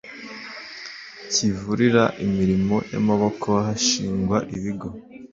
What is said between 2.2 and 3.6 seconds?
imirimo y amaboko